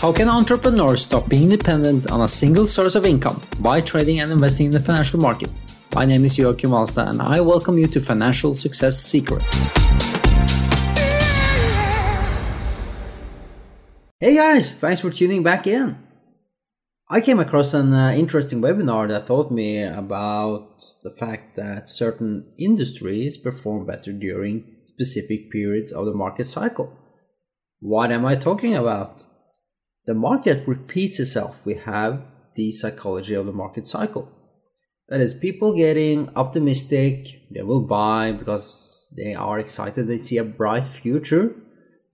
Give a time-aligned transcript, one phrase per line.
[0.00, 4.30] How can entrepreneurs stop being dependent on a single source of income by trading and
[4.30, 5.50] investing in the financial market?
[5.92, 9.66] My name is Joachim Alstad and I welcome you to Financial Success Secrets.
[14.20, 15.98] Hey guys, thanks for tuning back in.
[17.10, 20.68] I came across an uh, interesting webinar that taught me about
[21.02, 26.96] the fact that certain industries perform better during specific periods of the market cycle.
[27.82, 29.22] What am I talking about?
[30.06, 31.64] the market repeats itself.
[31.64, 32.22] We have
[32.54, 34.30] the psychology of the market cycle.
[35.08, 40.44] That is, people getting optimistic, they will buy because they are excited, they see a
[40.44, 41.54] bright future,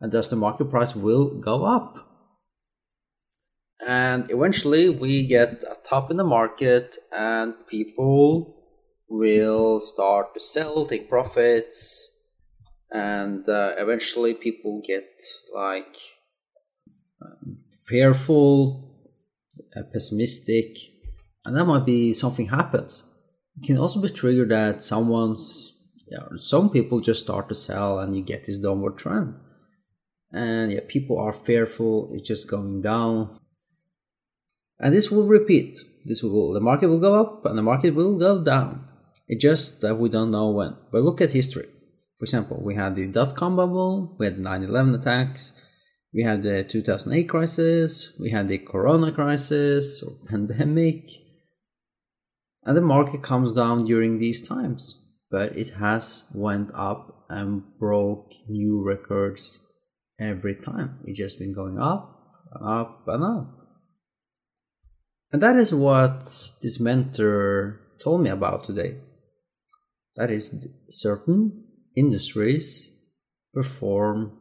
[0.01, 1.97] and thus the market price will go up.
[3.87, 8.57] And eventually, we get a top in the market, and people
[9.09, 12.18] will start to sell, take profits,
[12.91, 15.09] and uh, eventually, people get
[15.55, 15.97] like
[17.87, 19.11] fearful,
[19.77, 20.77] uh, pessimistic,
[21.45, 23.05] and that might be something happens.
[23.61, 25.75] It can also be triggered that someone's,
[26.07, 29.35] yeah, some people just start to sell and you get this downward trend.
[30.31, 33.39] And yeah, people are fearful, it's just going down.
[34.79, 35.79] And this will repeat.
[36.05, 38.89] This will the market will go up and the market will go down.
[39.27, 40.77] It's just that we don't know when.
[40.93, 41.67] But look at history.
[42.19, 45.53] For example, we had the dot com bubble, we had 9 11 attacks,
[46.13, 51.11] we had the 2008 crisis, we had the corona crisis or pandemic,
[52.65, 58.33] and the market comes down during these times, but it has went up and broke
[58.49, 59.65] new records
[60.21, 60.99] every time.
[61.05, 62.19] It's just been going up,
[62.53, 63.55] and up, and up.
[65.31, 66.33] And that is what
[66.63, 68.97] this mentor told me about today.
[70.17, 71.68] That is, certain
[71.99, 72.97] industries
[73.53, 74.39] perform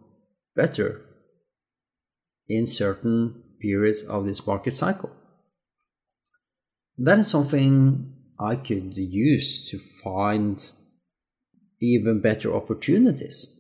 [0.56, 1.02] better
[2.48, 5.12] in certain periods of this market cycle.
[6.98, 10.72] That is something I could use to find
[11.80, 13.56] even better opportunities.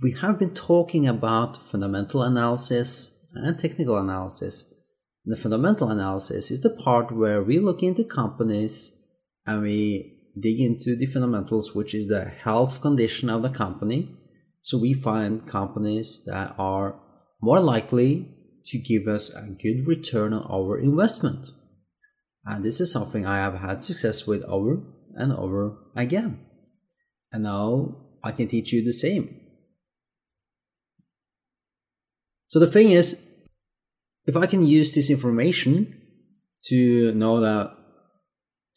[0.00, 4.72] We have been talking about fundamental analysis and technical analysis.
[5.24, 8.98] The fundamental analysis is the part where we look into companies
[9.46, 14.14] and we dig into the fundamentals, which is the health condition of the company.
[14.62, 17.00] So we find companies that are
[17.40, 18.28] more likely
[18.66, 21.48] to give us a good return on our investment.
[22.44, 24.82] And this is something I have had success with over
[25.14, 26.40] and over again.
[27.32, 29.40] And now I can teach you the same.
[32.46, 33.28] So the thing is,
[34.26, 36.00] if I can use this information
[36.66, 37.76] to know that,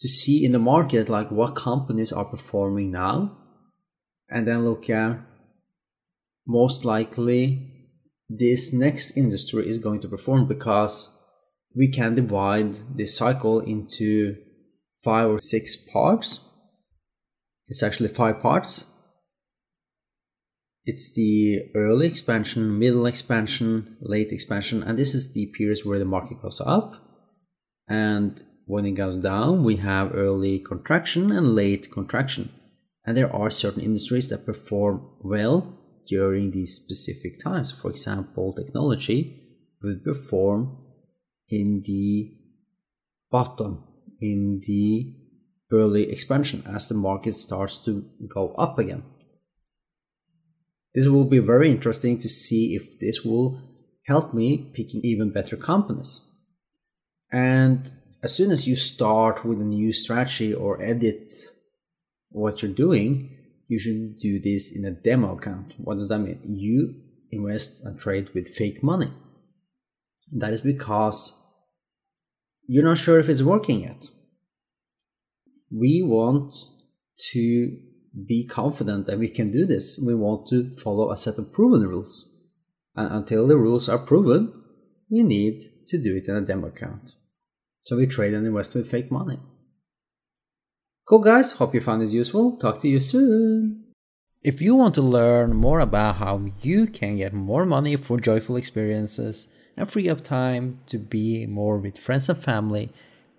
[0.02, 3.38] to see in the market like what companies are performing now,
[4.30, 5.20] and then look at
[6.48, 7.72] most likely
[8.30, 11.16] this next industry is going to perform because
[11.76, 14.36] we can divide this cycle into
[15.04, 16.48] five or six parts.
[17.68, 18.92] It's actually five parts.
[20.86, 26.06] It's the early expansion, middle expansion, late expansion, and this is the periods where the
[26.06, 26.94] market goes up.
[27.88, 32.52] And when it goes down, we have early contraction and late contraction.
[33.06, 35.78] And there are certain industries that perform well
[36.08, 37.72] during these specific times.
[37.72, 39.44] For example, technology
[39.82, 40.78] will perform
[41.50, 42.34] in the
[43.32, 43.84] bottom,
[44.20, 45.14] in the
[45.72, 49.04] early expansion as the market starts to go up again.
[50.96, 53.62] This will be very interesting to see if this will
[54.08, 56.22] help me picking even better companies.
[57.32, 57.92] And
[58.26, 61.30] as soon as you start with a new strategy or edit
[62.30, 63.38] what you're doing,
[63.68, 65.76] you should do this in a demo account.
[65.78, 66.40] What does that mean?
[66.44, 66.96] You
[67.32, 69.12] invest and trade with fake money.
[70.32, 71.40] That is because
[72.68, 74.10] you're not sure if it's working yet.
[75.72, 76.52] We want
[77.32, 77.78] to
[78.28, 80.02] be confident that we can do this.
[80.04, 82.36] We want to follow a set of proven rules.
[82.96, 84.52] And until the rules are proven,
[85.12, 87.14] we need to do it in a demo account.
[87.86, 89.38] So we trade and invest with fake money.
[91.08, 91.52] Cool, guys.
[91.52, 92.58] Hope you found this useful.
[92.58, 93.84] Talk to you soon.
[94.42, 98.56] If you want to learn more about how you can get more money for joyful
[98.56, 102.90] experiences and free up time to be more with friends and family,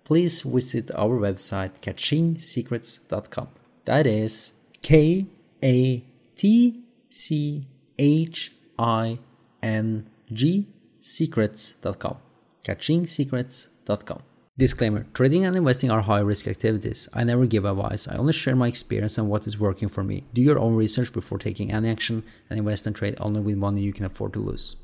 [0.05, 3.49] please visit our website katchingsecrets.com.
[3.83, 5.25] That is K
[5.61, 6.05] A
[6.37, 7.67] T C
[7.99, 9.19] H I
[9.61, 10.67] N G
[11.01, 12.17] secrets.com.
[12.63, 14.21] katchingsecrets.com.
[14.59, 17.07] Disclaimer Trading and investing are high risk activities.
[17.13, 18.07] I never give advice.
[18.07, 20.23] I only share my experience and what is working for me.
[20.33, 23.81] Do your own research before taking any action and invest and trade only with money
[23.81, 24.75] you can afford to lose.